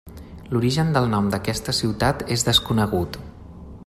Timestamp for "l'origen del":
0.53-1.05